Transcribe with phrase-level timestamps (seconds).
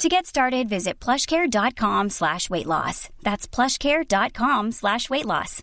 [0.00, 3.08] To get started, visit plushcare.com slash weight loss.
[3.22, 5.62] That's plushcare.com slash weight loss.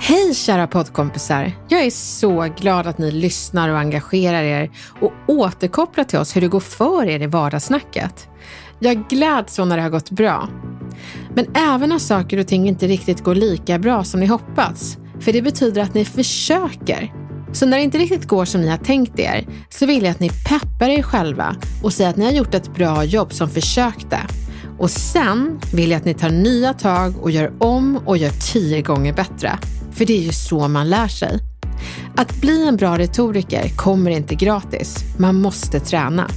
[0.00, 1.52] Hej kära poddkompisar!
[1.68, 6.40] Jag är så glad att ni lyssnar och engagerar er och återkopplar till oss hur
[6.40, 8.28] det går för er i vardagssnacket.
[8.78, 10.48] Jag gläds så när det har gått bra.
[11.34, 15.32] Men även när saker och ting inte riktigt går lika bra som ni hoppats, för
[15.32, 17.12] det betyder att ni försöker.
[17.52, 20.20] Så när det inte riktigt går som ni har tänkt er, så vill jag att
[20.20, 24.18] ni peppar er själva och säger att ni har gjort ett bra jobb som försökte.
[24.78, 28.82] Och sen vill jag att ni tar nya tag och gör om och gör tio
[28.82, 29.58] gånger bättre.
[29.92, 31.38] För det är ju så man lär sig.
[32.16, 35.04] Att bli en bra retoriker kommer inte gratis.
[35.18, 36.28] Man måste träna.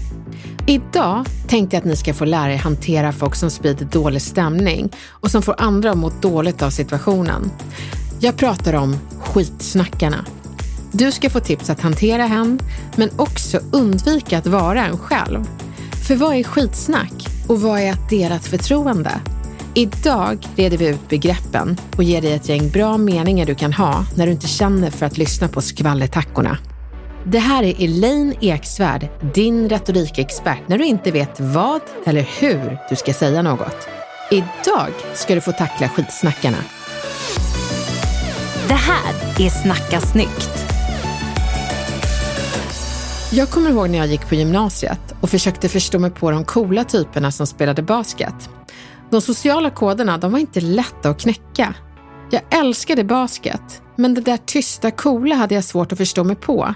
[0.67, 4.89] Idag tänkte jag att ni ska få lära er hantera folk som sprider dålig stämning
[5.07, 7.51] och som får andra att må dåligt av situationen.
[8.19, 10.25] Jag pratar om skitsnackarna.
[10.97, 12.59] Du ska få tips att hantera hen,
[12.95, 15.43] men också undvika att vara en själv.
[16.07, 19.11] För vad är skitsnack och vad är att dela ett förtroende?
[19.73, 24.05] Idag reder vi ut begreppen och ger dig ett gäng bra meningar du kan ha
[24.15, 26.57] när du inte känner för att lyssna på skvallertackorna.
[27.25, 32.95] Det här är Elaine Eksvärd, din retorikexpert när du inte vet vad eller hur du
[32.95, 33.87] ska säga något.
[34.31, 36.57] Idag ska du få tackla skitsnackarna.
[38.67, 40.74] Det här är Snacka snyggt.
[43.31, 46.83] Jag kommer ihåg när jag gick på gymnasiet och försökte förstå mig på de coola
[46.83, 48.49] typerna som spelade basket.
[49.09, 51.75] De sociala koderna, de var inte lätta att knäcka.
[52.31, 56.73] Jag älskade basket, men det där tysta coola hade jag svårt att förstå mig på.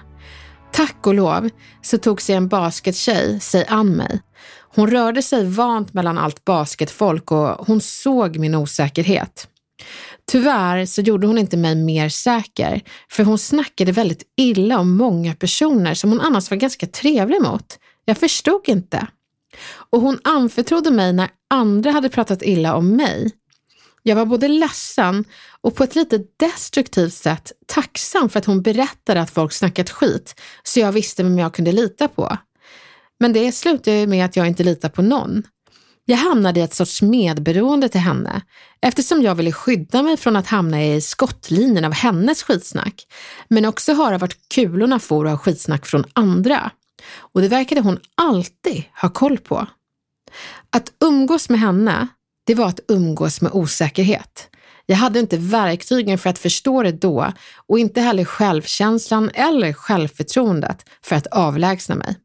[0.72, 1.50] Tack och lov
[1.82, 4.22] så tog sig en baskettjej sig an mig.
[4.76, 9.48] Hon rörde sig vant mellan allt basketfolk och hon såg min osäkerhet.
[10.30, 12.82] Tyvärr så gjorde hon inte mig mer säker,
[13.12, 17.80] för hon snackade väldigt illa om många personer som hon annars var ganska trevlig mot.
[18.06, 19.08] Jag förstod inte.
[19.90, 23.32] Och hon anförtrodde mig när andra hade pratat illa om mig.
[24.04, 25.26] Jag var både ledsen
[25.62, 30.42] och på ett lite destruktivt sätt tacksam för att hon berättade att folk snackat skit,
[30.64, 32.38] så jag visste vem jag kunde lita på.
[33.20, 35.44] Men det slutade med att jag inte litar på någon.
[36.10, 38.42] Jag hamnade i ett sorts medberoende till henne
[38.82, 43.08] eftersom jag ville skydda mig från att hamna i skottlinjen av hennes skitsnack,
[43.48, 46.72] men också höra vart kulorna for av skitsnack från andra.
[47.18, 49.68] Och det verkade hon alltid ha koll på.
[50.70, 52.08] Att umgås med henne,
[52.46, 54.50] det var att umgås med osäkerhet.
[54.86, 57.34] Jag hade inte verktygen för att förstå det då
[57.68, 62.16] och inte heller självkänslan eller självförtroendet för att avlägsna mig.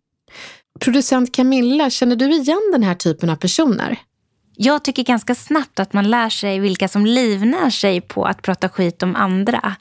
[0.84, 3.98] Producent Camilla, känner du igen den här typen av personer?
[4.56, 8.68] Jag tycker ganska snabbt att man lär sig vilka som livnär sig på att prata
[8.68, 9.74] skit om andra.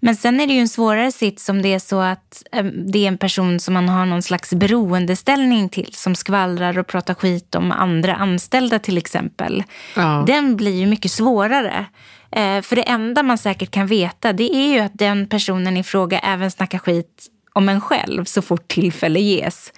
[0.00, 3.04] Men sen är det ju en svårare sits om det är så att eh, det
[3.04, 7.54] är en person som man har någon slags beroendeställning till som skvallrar och pratar skit
[7.54, 9.64] om andra anställda till exempel.
[9.96, 10.24] Ja.
[10.26, 11.86] Den blir ju mycket svårare.
[12.32, 15.82] Eh, för det enda man säkert kan veta det är ju att den personen i
[15.82, 19.72] fråga även snackar skit om en själv så fort tillfälle ges.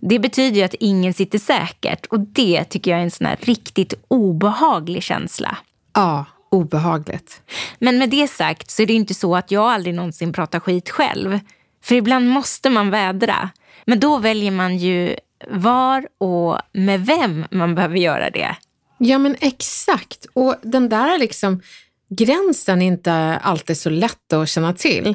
[0.00, 3.94] Det betyder ju att ingen sitter säkert och det tycker jag är en sån riktigt
[4.08, 5.56] obehaglig känsla.
[5.94, 7.42] Ja, obehagligt.
[7.78, 10.90] Men med det sagt så är det inte så att jag aldrig någonsin pratar skit
[10.90, 11.40] själv.
[11.84, 13.50] För ibland måste man vädra.
[13.84, 15.16] Men då väljer man ju
[15.50, 18.56] var och med vem man behöver göra det.
[18.98, 20.26] Ja men exakt.
[20.32, 21.62] Och den där liksom
[22.08, 25.14] gränsen är inte alltid så lätt att känna till.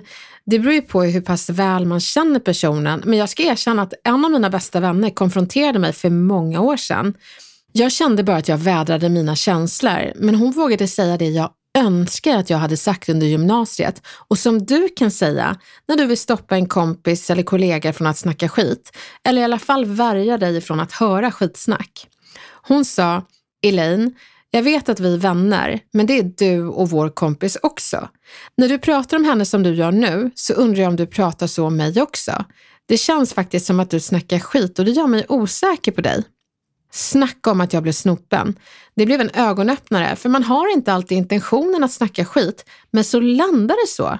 [0.51, 3.94] Det beror ju på hur pass väl man känner personen, men jag ska erkänna att
[4.03, 7.13] en av mina bästa vänner konfronterade mig för många år sedan.
[7.71, 12.38] Jag kände bara att jag vädrade mina känslor, men hon vågade säga det jag önskar
[12.38, 15.57] att jag hade sagt under gymnasiet och som du kan säga
[15.88, 19.59] när du vill stoppa en kompis eller kollega från att snacka skit, eller i alla
[19.59, 22.07] fall värja dig från att höra skitsnack.
[22.68, 23.21] Hon sa,
[23.63, 24.13] Elaine,
[24.53, 28.09] jag vet att vi är vänner, men det är du och vår kompis också.
[28.57, 31.48] När du pratar om henne som du gör nu så undrar jag om du pratar
[31.48, 32.45] så om mig också.
[32.86, 36.24] Det känns faktiskt som att du snackar skit och det gör mig osäker på dig.
[36.92, 38.56] Snacka om att jag blev snopen.
[38.95, 43.19] Det blev en ögonöppnare, för man har inte alltid intentionen att snacka skit, men så
[43.19, 44.19] landar det så.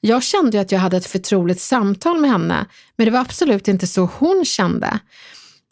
[0.00, 3.68] Jag kände ju att jag hade ett förtroligt samtal med henne, men det var absolut
[3.68, 5.00] inte så hon kände.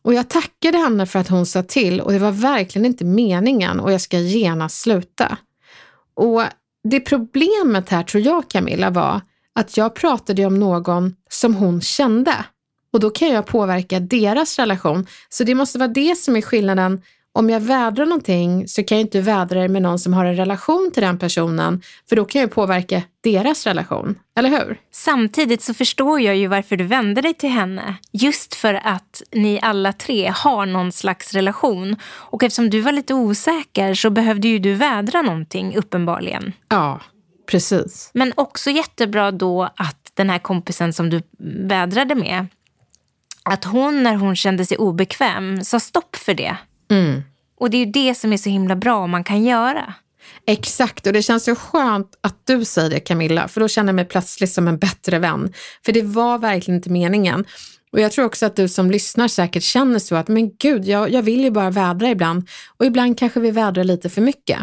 [0.05, 3.81] Och jag tackade henne för att hon sa till och det var verkligen inte meningen
[3.81, 5.39] och jag ska genast sluta.
[6.15, 6.43] Och
[6.89, 9.21] det problemet här tror jag Camilla var
[9.55, 12.45] att jag pratade om någon som hon kände.
[12.93, 15.07] Och då kan jag påverka deras relation.
[15.29, 17.03] Så det måste vara det som är skillnaden
[17.37, 20.37] om jag vädrar någonting så kan jag inte vädra det med någon som har en
[20.37, 24.19] relation till den personen, för då kan jag påverka deras relation.
[24.37, 24.81] Eller hur?
[24.93, 27.97] Samtidigt så förstår jag ju varför du vände dig till henne.
[28.13, 31.97] Just för att ni alla tre har någon slags relation.
[32.05, 36.53] Och eftersom du var lite osäker så behövde ju du vädra någonting, uppenbarligen.
[36.69, 37.01] Ja,
[37.51, 38.11] precis.
[38.15, 41.23] Men också jättebra då att den här kompisen som du
[41.69, 42.47] vädrade med,
[43.43, 46.57] att hon när hon kände sig obekväm sa stopp för det.
[46.91, 47.23] Mm.
[47.61, 49.95] Och det är ju det som är så himla bra om man kan göra.
[50.47, 53.95] Exakt, och det känns så skönt att du säger det Camilla, för då känner jag
[53.95, 55.53] mig plötsligt som en bättre vän.
[55.85, 57.45] För det var verkligen inte meningen.
[57.93, 61.11] Och jag tror också att du som lyssnar säkert känner så att, men gud, jag,
[61.11, 62.49] jag vill ju bara vädra ibland.
[62.77, 64.59] Och ibland kanske vi vädrar lite för mycket.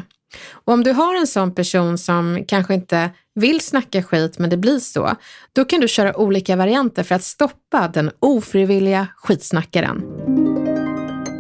[0.52, 4.58] Och om du har en sån person som kanske inte vill snacka skit, men det
[4.58, 5.16] blir så,
[5.54, 10.04] då kan du köra olika varianter för att stoppa den ofrivilliga skitsnackaren.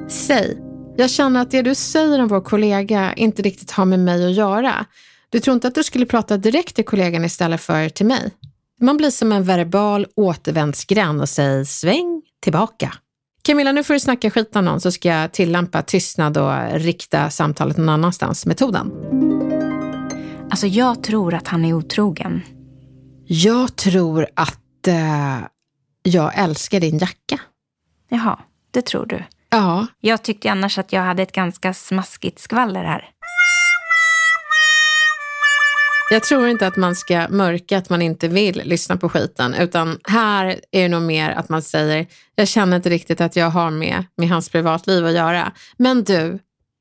[0.09, 0.57] Säg,
[1.01, 4.33] jag känner att det du säger om vår kollega inte riktigt har med mig att
[4.33, 4.85] göra.
[5.29, 8.31] Du tror inte att du skulle prata direkt till kollegan istället för till mig?
[8.81, 12.93] Man blir som en verbal återvändsgränd och säger sväng tillbaka.
[13.43, 17.29] Camilla, nu får du snacka skit om någon så ska jag tillämpa tystnad och rikta
[17.29, 18.45] samtalet någon annanstans.
[18.45, 18.91] Metoden.
[20.49, 22.41] Alltså jag tror att han är otrogen.
[23.25, 25.39] Jag tror att eh,
[26.03, 27.39] jag älskar din jacka.
[28.09, 28.39] Jaha,
[28.71, 29.23] det tror du.
[29.51, 29.87] Ja.
[29.99, 33.09] Jag tyckte annars att jag hade ett ganska smaskigt skvaller här.
[36.11, 39.99] Jag tror inte att man ska mörka att man inte vill lyssna på skiten, utan
[40.03, 43.71] här är det nog mer att man säger, jag känner inte riktigt att jag har
[43.71, 45.51] med, med hans privatliv att göra.
[45.77, 46.39] Men du,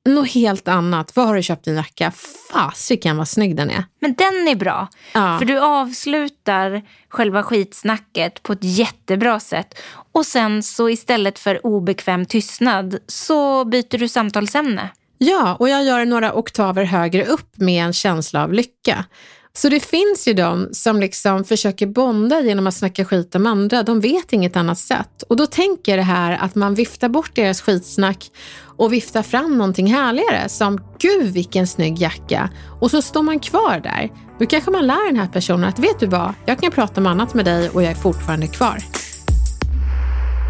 [0.08, 1.16] något helt annat.
[1.16, 2.12] Var har du köpt din jacka?
[2.52, 3.84] Fasiken vad snygg den är.
[4.00, 4.88] Men den är bra.
[5.12, 5.38] Ja.
[5.38, 9.78] För du avslutar själva skitsnacket på ett jättebra sätt.
[10.12, 14.90] Och sen så istället för obekväm tystnad så byter du samtalsämne.
[15.18, 19.04] Ja, och jag gör några oktaver högre upp med en känsla av lycka.
[19.52, 23.82] Så det finns ju de som liksom försöker bonda genom att snacka skit om andra.
[23.82, 25.22] De vet inget annat sätt.
[25.28, 28.30] Och då tänker jag det här att man viftar bort deras skitsnack
[28.76, 32.50] och viftar fram någonting härligare som gud vilken snygg jacka.
[32.80, 34.10] Och så står man kvar där.
[34.38, 37.06] Då kanske man lär den här personen att vet du vad, jag kan prata om
[37.06, 38.78] annat med dig och jag är fortfarande kvar.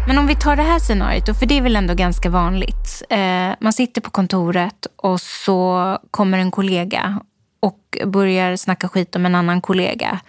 [0.07, 3.03] Men om vi tar det här scenariot, då, för det är väl ändå ganska vanligt.
[3.09, 7.19] Eh, man sitter på kontoret och så kommer en kollega
[7.61, 10.19] och börjar snacka skit om en annan kollega.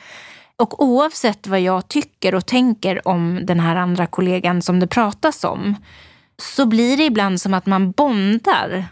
[0.56, 5.44] Och oavsett vad jag tycker och tänker om den här andra kollegan som det pratas
[5.44, 5.74] om
[6.36, 8.84] så blir det ibland som att man bondar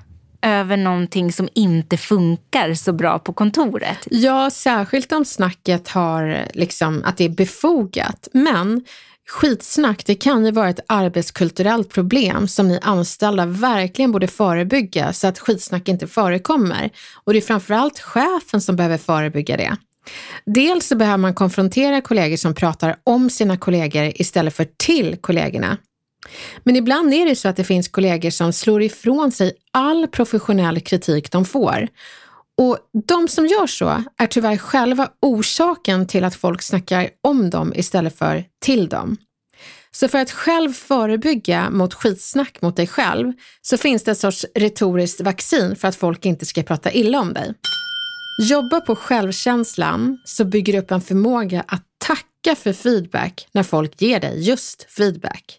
[0.42, 3.98] över någonting som inte funkar så bra på kontoret.
[4.10, 8.28] Ja, särskilt om snacket har liksom att det är befogat.
[8.32, 8.84] Men
[9.30, 15.26] skitsnack, det kan ju vara ett arbetskulturellt problem som ni anställda verkligen borde förebygga så
[15.26, 16.90] att skitsnack inte förekommer.
[17.24, 19.76] Och det är framförallt chefen som behöver förebygga det.
[20.46, 25.76] Dels så behöver man konfrontera kollegor som pratar om sina kollegor istället för till kollegorna.
[26.64, 30.80] Men ibland är det så att det finns kollegor som slår ifrån sig all professionell
[30.80, 31.88] kritik de får.
[32.60, 37.72] Och de som gör så är tyvärr själva orsaken till att folk snackar om dem
[37.76, 39.16] istället för till dem.
[39.90, 44.46] Så för att själv förebygga mot skitsnack mot dig själv så finns det ett sorts
[44.54, 47.54] retoriskt vaccin för att folk inte ska prata illa om dig.
[48.38, 54.02] Jobba på självkänslan så bygger du upp en förmåga att tacka för feedback när folk
[54.02, 55.56] ger dig just feedback.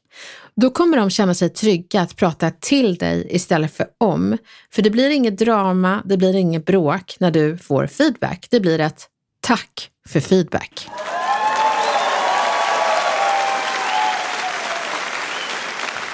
[0.56, 4.38] Då kommer de känna sig trygga att prata till dig istället för om.
[4.74, 8.48] För det blir inget drama, det blir inget bråk när du får feedback.
[8.50, 9.08] Det blir ett
[9.42, 10.88] tack för feedback.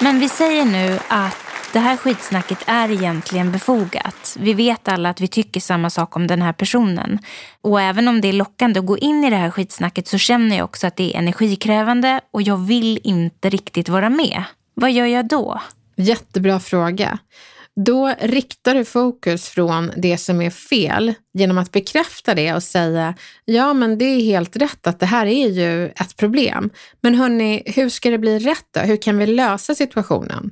[0.00, 4.36] Men vi säger nu att det här skitsnacket är egentligen befogat.
[4.40, 7.18] Vi vet alla att vi tycker samma sak om den här personen.
[7.60, 10.56] Och även om det är lockande att gå in i det här skitsnacket så känner
[10.56, 14.44] jag också att det är energikrävande och jag vill inte riktigt vara med.
[14.74, 15.60] Vad gör jag då?
[15.96, 17.18] Jättebra fråga.
[17.84, 23.14] Då riktar du fokus från det som är fel genom att bekräfta det och säga
[23.44, 26.70] ja men det är helt rätt att det här är ju ett problem.
[27.00, 28.80] Men hörni, hur ska det bli rätt då?
[28.80, 30.50] Hur kan vi lösa situationen?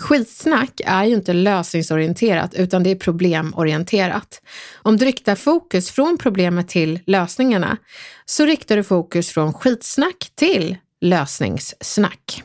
[0.00, 4.42] Skitsnack är ju inte lösningsorienterat utan det är problemorienterat.
[4.82, 7.76] Om du riktar fokus från problemet till lösningarna
[8.24, 12.42] så riktar du fokus från skitsnack till lösningssnack.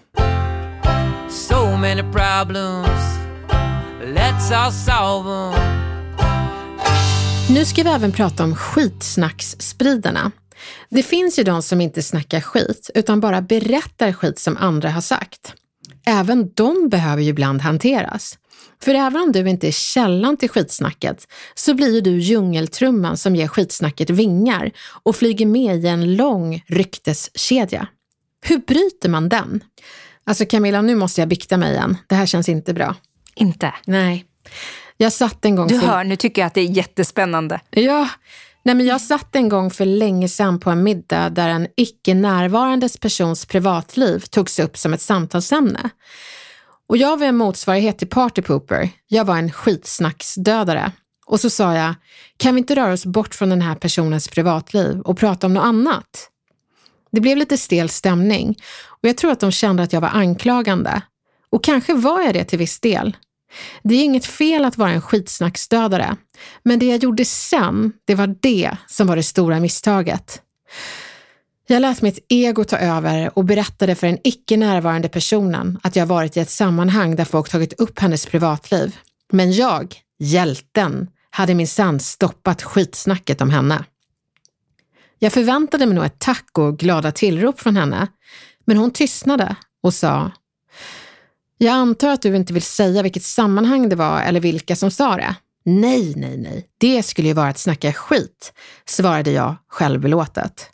[1.29, 3.19] So many problems,
[4.03, 5.79] let's all solve them.
[7.55, 10.31] Nu ska vi även prata om skitsnacksspridarna.
[10.89, 15.01] Det finns ju de som inte snackar skit utan bara berättar skit som andra har
[15.01, 15.55] sagt
[16.09, 18.37] även de behöver ju ibland hanteras.
[18.83, 23.35] För även om du inte är källan till skitsnacket så blir ju du djungeltrumman som
[23.35, 24.71] ger skitsnacket vingar
[25.03, 27.87] och flyger med i en lång rykteskedja.
[28.45, 29.63] Hur bryter man den?
[30.23, 31.97] Alltså Camilla, nu måste jag bikta mig igen.
[32.07, 32.95] Det här känns inte bra.
[33.35, 33.73] Inte?
[33.85, 34.25] Nej.
[34.97, 35.67] Jag satt en gång...
[35.67, 37.59] Du hör, nu tycker jag att det är jättespännande.
[37.69, 38.09] Ja,
[38.63, 42.13] Nej, men jag satt en gång för länge sedan på en middag där en icke
[42.13, 45.89] närvarandes persons privatliv togs upp som ett samtalsämne.
[46.87, 48.89] Och jag var en motsvarighet till Party Pooper.
[49.07, 50.91] Jag var en skitsnacksdödare.
[51.25, 51.93] Och så sa jag,
[52.37, 55.63] kan vi inte röra oss bort från den här personens privatliv och prata om något
[55.63, 56.29] annat?
[57.11, 61.01] Det blev lite stel stämning och jag tror att de kände att jag var anklagande.
[61.49, 63.17] Och kanske var jag det till viss del.
[63.83, 66.15] Det är inget fel att vara en skitsnacksdödare,
[66.63, 70.41] men det jag gjorde sen, det var det som var det stora misstaget.
[71.67, 76.05] Jag lät mitt ego ta över och berättade för den icke närvarande personen att jag
[76.05, 78.97] varit i ett sammanhang där folk tagit upp hennes privatliv.
[79.31, 83.85] Men jag, hjälten, hade minsann stoppat skitsnacket om henne.
[85.19, 88.07] Jag förväntade mig nog ett tack och glada tillrop från henne,
[88.65, 90.31] men hon tystnade och sa
[91.61, 95.15] jag antar att du inte vill säga vilket sammanhang det var eller vilka som sa
[95.15, 95.35] det.
[95.65, 96.69] Nej, nej, nej.
[96.77, 98.53] Det skulle ju vara att snacka skit,
[98.85, 100.69] svarade jag självbelåtet.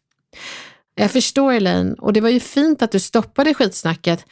[0.95, 4.25] Jag förstår Elaine och det var ju fint att du stoppade skitsnacket.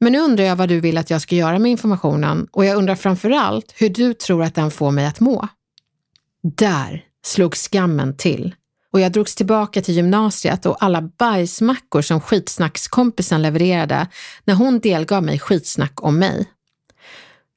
[0.00, 2.76] Men nu undrar jag vad du vill att jag ska göra med informationen och jag
[2.76, 5.48] undrar framförallt hur du tror att den får mig att må.
[6.42, 8.54] Där slog skammen till
[8.94, 14.06] och jag drogs tillbaka till gymnasiet och alla bajsmackor som skitsnackskompisen levererade
[14.44, 16.46] när hon delgav mig skitsnack om mig.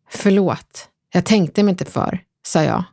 [0.10, 2.84] Förlåt, jag tänkte mig inte för, sa jag.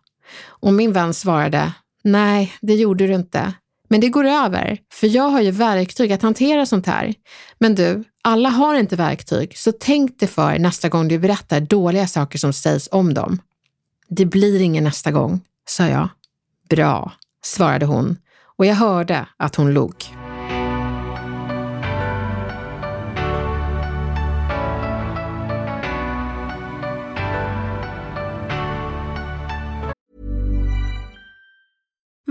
[0.47, 1.73] Och min vän svarade,
[2.03, 3.53] nej, det gjorde du inte.
[3.89, 7.15] Men det går över, för jag har ju verktyg att hantera sånt här.
[7.59, 12.07] Men du, alla har inte verktyg, så tänk dig för nästa gång du berättar dåliga
[12.07, 13.39] saker som sägs om dem.
[14.09, 16.09] Det blir ingen nästa gång, sa jag.
[16.69, 18.17] Bra, svarade hon
[18.59, 20.24] och jag hörde att hon log.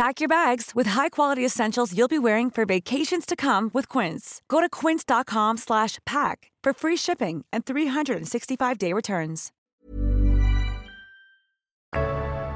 [0.00, 4.40] Pack your bags with high-quality essentials you'll be wearing for vacations to come with Quince.
[4.48, 9.48] Go to quince.com/pack for free shipping and 365-day returns.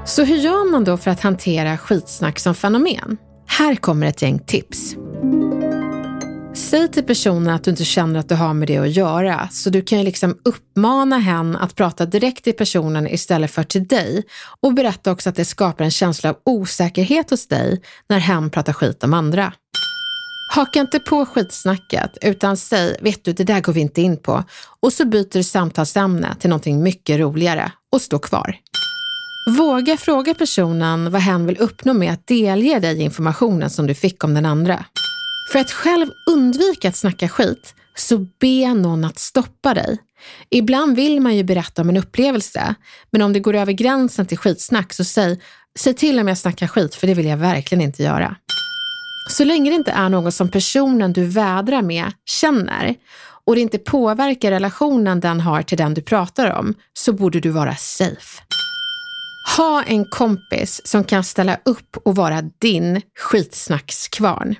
[0.05, 3.17] Så hur gör man då för att hantera skitsnack som fenomen?
[3.47, 4.95] Här kommer ett gäng tips.
[6.69, 9.69] Säg till personen att du inte känner att du har med det att göra, så
[9.69, 14.23] du kan ju liksom uppmana henne att prata direkt till personen istället för till dig
[14.61, 18.73] och berätta också att det skapar en känsla av osäkerhet hos dig när hen pratar
[18.73, 19.53] skit om andra.
[20.55, 24.43] Haka inte på skitsnacket utan säg, vet du, det där går vi inte in på
[24.79, 28.55] och så byter du samtalsämne till någonting mycket roligare och stå kvar.
[29.57, 34.23] Våga fråga personen vad hen vill uppnå med att delge dig informationen som du fick
[34.23, 34.85] om den andra.
[35.51, 39.97] För att själv undvika att snacka skit, så be någon att stoppa dig.
[40.49, 42.75] Ibland vill man ju berätta om en upplevelse,
[43.11, 45.41] men om det går över gränsen till skitsnack så säg,
[45.79, 48.35] säg till om jag snackar skit för det vill jag verkligen inte göra.
[49.29, 52.95] Så länge det inte är någon som personen du vädrar med känner
[53.45, 57.49] och det inte påverkar relationen den har till den du pratar om så borde du
[57.49, 58.41] vara safe.
[59.57, 64.55] Ha en kompis som kan ställa upp och vara din skitsnackskvarn.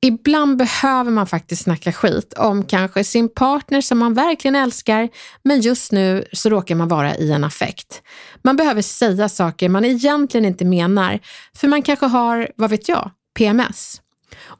[0.00, 5.08] Ibland behöver man faktiskt snacka skit om kanske sin partner som man verkligen älskar,
[5.42, 8.02] men just nu så råkar man vara i en affekt.
[8.42, 11.20] Man behöver säga saker man egentligen inte menar,
[11.56, 14.00] för man kanske har, vad vet jag, PMS.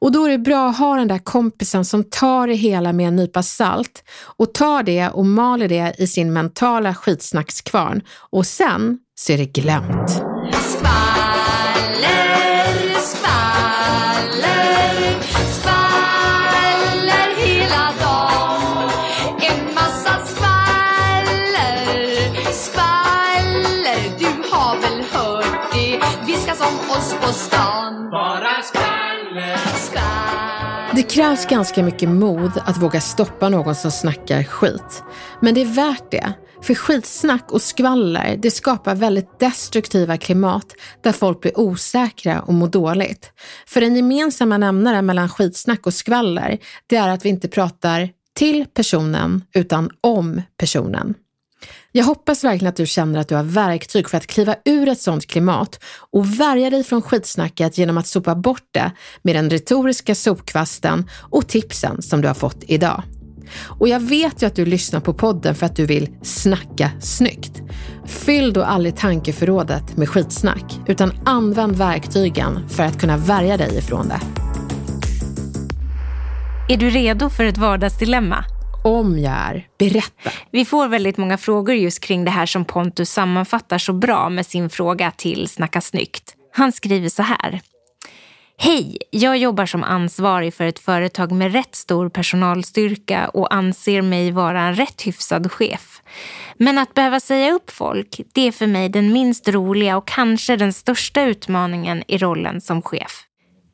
[0.00, 3.08] Och då är det bra att ha den där kompisen som tar det hela med
[3.08, 4.04] en nypa salt
[4.36, 9.46] och tar det och maler det i sin mentala skitsnackskvarn och sen så är det
[9.46, 10.27] glömt.
[26.68, 28.10] Om oss på stan.
[28.10, 30.94] Bara skvaller, skvaller.
[30.94, 35.02] Det krävs ganska mycket mod att våga stoppa någon som snackar skit.
[35.40, 36.32] Men det är värt det.
[36.62, 40.66] För skitsnack och skvaller, det skapar väldigt destruktiva klimat
[41.02, 43.32] där folk blir osäkra och mår dåligt.
[43.66, 48.66] För den gemensamma nämnaren mellan skitsnack och skvaller, det är att vi inte pratar till
[48.74, 51.14] personen utan om personen.
[51.98, 55.00] Jag hoppas verkligen att du känner att du har verktyg för att kliva ur ett
[55.00, 60.14] sånt klimat och värja dig från skitsnacket genom att sopa bort det med den retoriska
[60.14, 63.02] sopkvasten och tipsen som du har fått idag.
[63.80, 67.62] Och jag vet ju att du lyssnar på podden för att du vill snacka snyggt.
[68.06, 74.08] Fyll då aldrig tankeförrådet med skitsnack, utan använd verktygen för att kunna värja dig ifrån
[74.08, 74.20] det.
[76.74, 78.44] Är du redo för ett vardagsdilemma?
[78.88, 80.30] Om jag är, berätta.
[80.50, 84.46] Vi får väldigt många frågor just kring det här som Pontus sammanfattar så bra med
[84.46, 86.34] sin fråga till Snacka snyggt.
[86.52, 87.60] Han skriver så här.
[88.58, 94.30] Hej, jag jobbar som ansvarig för ett företag med rätt stor personalstyrka och anser mig
[94.30, 96.02] vara en rätt hyfsad chef.
[96.56, 100.56] Men att behöva säga upp folk, det är för mig den minst roliga och kanske
[100.56, 103.27] den största utmaningen i rollen som chef.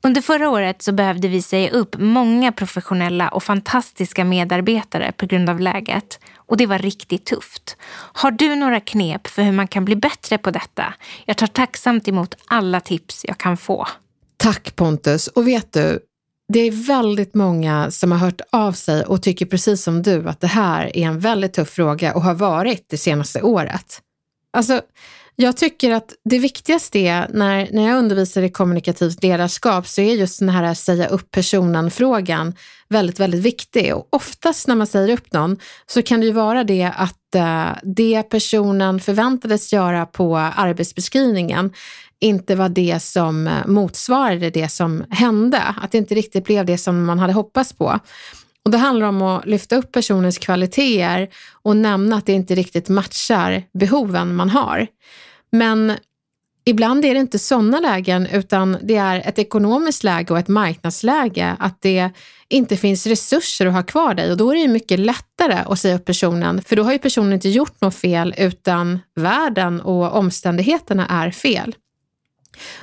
[0.07, 5.51] Under förra året så behövde vi säga upp många professionella och fantastiska medarbetare på grund
[5.51, 6.21] av läget.
[6.37, 7.77] Och det var riktigt tufft.
[7.90, 10.95] Har du några knep för hur man kan bli bättre på detta?
[11.25, 13.88] Jag tar tacksamt emot alla tips jag kan få.
[14.37, 15.27] Tack Pontus.
[15.27, 16.01] Och vet du,
[16.53, 20.40] det är väldigt många som har hört av sig och tycker precis som du att
[20.40, 24.01] det här är en väldigt tuff fråga och har varit det senaste året.
[24.53, 24.81] Alltså,
[25.37, 30.14] jag tycker att det viktigaste är när, när jag undervisar i kommunikativt ledarskap så är
[30.14, 32.55] just den här säga upp personen-frågan
[32.88, 33.94] väldigt, väldigt viktig.
[33.94, 37.79] Och oftast när man säger upp någon så kan det ju vara det att uh,
[37.83, 41.73] det personen förväntades göra på arbetsbeskrivningen
[42.20, 45.62] inte var det som eh, motsvarade det som hände.
[45.83, 48.01] Att det inte riktigt blev det som man hade hoppats på.
[48.64, 51.29] Och Det handlar om att lyfta upp personens kvaliteter
[51.62, 54.87] och nämna att det inte riktigt matchar behoven man har.
[55.53, 55.92] Men
[56.64, 61.57] ibland är det inte sådana lägen utan det är ett ekonomiskt läge och ett marknadsläge.
[61.59, 62.11] Att det
[62.48, 65.94] inte finns resurser att ha kvar dig och då är det mycket lättare att säga
[65.94, 71.07] upp personen för då har ju personen inte gjort något fel utan världen och omständigheterna
[71.07, 71.74] är fel.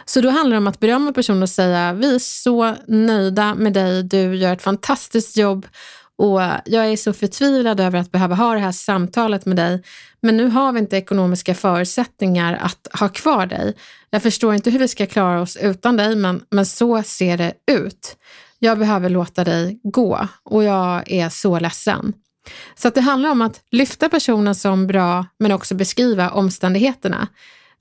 [0.05, 3.73] Så då handlar det om att berömma personen och säga vi är så nöjda med
[3.73, 5.67] dig, du gör ett fantastiskt jobb
[6.21, 9.83] och jag är så förtvivlad över att behöva ha det här samtalet med dig.
[10.21, 13.73] Men nu har vi inte ekonomiska förutsättningar att ha kvar dig.
[14.09, 17.53] Jag förstår inte hur vi ska klara oss utan dig, men, men så ser det
[17.71, 18.17] ut.
[18.59, 22.13] Jag behöver låta dig gå och jag är så ledsen.
[22.75, 27.27] Så att det handlar om att lyfta personen som bra, men också beskriva omständigheterna.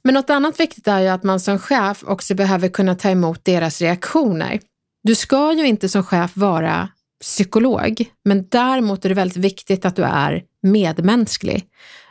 [0.03, 3.45] Men något annat viktigt är ju att man som chef också behöver kunna ta emot
[3.45, 4.61] deras reaktioner.
[5.03, 6.89] Du ska ju inte som chef vara
[7.21, 11.65] psykolog, men däremot är det väldigt viktigt att du är medmänsklig.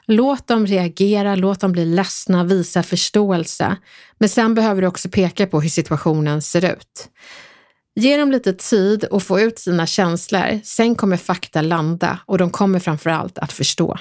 [0.07, 3.77] Låt dem reagera, låt dem bli ledsna, visa förståelse.
[4.19, 7.09] Men sen behöver du också peka på hur situationen ser ut.
[7.95, 12.49] Ge dem lite tid att få ut sina känslor, sen kommer fakta landa och de
[12.49, 13.97] kommer framförallt att förstå.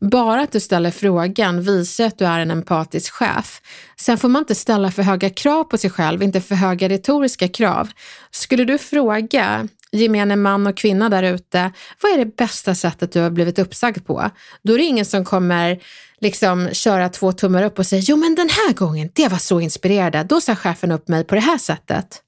[0.00, 3.60] Bara att du ställer frågan visar att du är en empatisk chef.
[3.96, 7.48] Sen får man inte ställa för höga krav på sig själv, inte för höga retoriska
[7.48, 7.88] krav.
[8.30, 13.20] Skulle du fråga gemene man och kvinna där ute, vad är det bästa sättet du
[13.20, 14.30] har blivit uppsagd på?
[14.62, 15.80] Då är det ingen som kommer
[16.20, 19.60] liksom köra två tummar upp och säga, jo men den här gången, det var så
[19.60, 22.22] inspirerande, då sa chefen upp mig på det här sättet.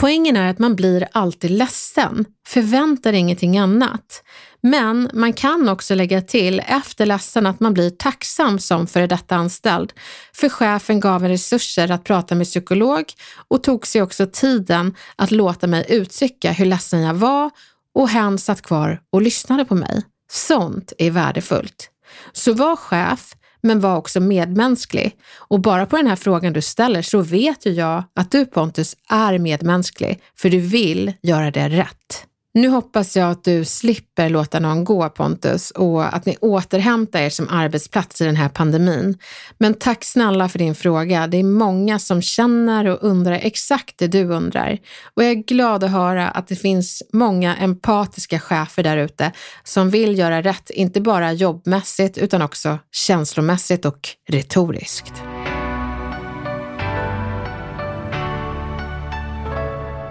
[0.00, 4.22] Poängen är att man blir alltid ledsen, förväntar ingenting annat.
[4.60, 9.36] Men man kan också lägga till efter ledsen att man blir tacksam som före detta
[9.36, 9.92] anställd.
[10.34, 13.04] För chefen gav en resurser att prata med psykolog
[13.48, 17.50] och tog sig också tiden att låta mig uttrycka hur ledsen jag var
[17.94, 20.02] och hen satt kvar och lyssnade på mig.
[20.30, 21.90] Sånt är värdefullt.
[22.32, 23.32] Så var chef,
[23.66, 25.16] men var också medmänsklig.
[25.36, 28.96] Och bara på den här frågan du ställer så vet ju jag att du Pontus
[29.10, 32.26] är medmänsklig, för du vill göra det rätt.
[32.56, 37.30] Nu hoppas jag att du slipper låta någon gå Pontus och att ni återhämtar er
[37.30, 39.18] som arbetsplats i den här pandemin.
[39.58, 41.26] Men tack snälla för din fråga.
[41.26, 44.78] Det är många som känner och undrar exakt det du undrar.
[45.14, 49.32] Och jag är glad att höra att det finns många empatiska chefer där ute
[49.64, 55.12] som vill göra rätt, inte bara jobbmässigt utan också känslomässigt och retoriskt.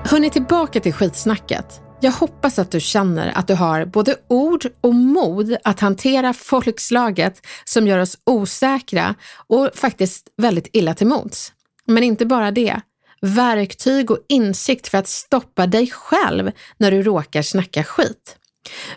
[0.04, 1.85] Hörni, tillbaka till skitsnacket.
[2.06, 7.46] Jag hoppas att du känner att du har både ord och mod att hantera folkslaget
[7.64, 9.16] som gör oss osäkra
[9.48, 11.54] och faktiskt väldigt illa till mods.
[11.88, 12.82] Men inte bara det.
[13.22, 18.38] Verktyg och insikt för att stoppa dig själv när du råkar snacka skit.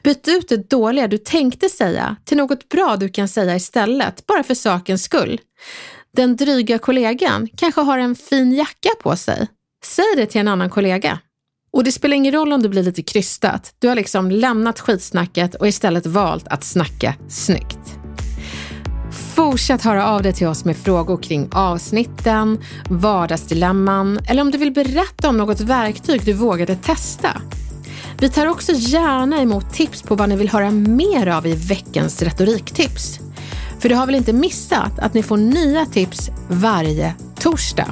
[0.03, 4.43] Byt ut det dåliga du tänkte säga till något bra du kan säga istället, bara
[4.43, 5.41] för sakens skull.
[6.17, 9.49] Den dryga kollegan kanske har en fin jacka på sig.
[9.85, 11.19] Säg det till en annan kollega.
[11.71, 13.75] Och det spelar ingen roll om det blir lite krystat.
[13.79, 17.99] Du har liksom lämnat skitsnacket och istället valt att snacka snyggt.
[19.35, 22.59] Fortsätt höra av dig till oss med frågor kring avsnitten,
[22.91, 27.43] vardagsdilemman eller om du vill berätta om något verktyg du vågade testa.
[28.21, 32.23] Vi tar också gärna emot tips på vad ni vill höra mer av i veckans
[32.23, 33.21] retoriktips.
[33.81, 37.89] För du har väl inte missat att ni får nya tips varje torsdag?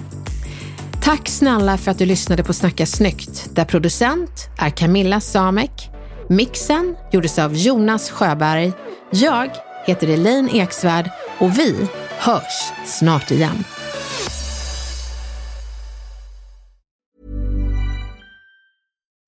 [1.07, 5.91] Tack snälla för att du lyssnade på Snacka snyggt, där producent är Camilla Samek.
[6.29, 8.73] Mixen gjordes av Jonas Sjöberg.
[9.11, 9.51] Jag
[9.87, 11.89] heter Elaine Eksvärd och vi
[12.19, 13.65] hörs snart igen.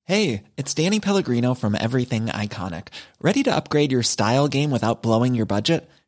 [0.08, 2.84] Hej, det är Danny Pellegrino from Everything Iconic.
[3.24, 5.90] Ready to upgrade your style game without blowing your budget?